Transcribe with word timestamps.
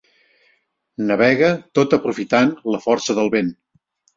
Navega 1.11 1.51
tot 1.81 1.95
aprofitant 1.99 2.51
la 2.77 2.83
força 2.89 3.19
del 3.21 3.31
vent. 3.37 3.57